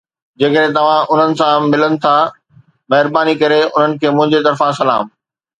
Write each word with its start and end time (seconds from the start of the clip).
جيڪڏهن 0.43 0.71
توهان 0.77 1.03
انهن 1.15 1.35
سان 1.41 1.67
ملن 1.75 1.99
ٿا، 2.07 2.15
مهرباني 2.95 3.39
ڪري 3.45 3.61
انهن 3.69 3.97
کي 4.03 4.15
منهنجي 4.19 4.45
طرفان 4.49 4.77
سلام 4.83 5.17